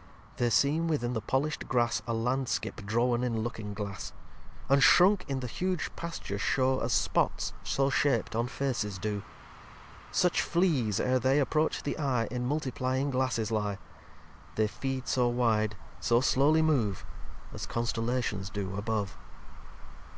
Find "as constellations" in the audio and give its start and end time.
17.52-18.48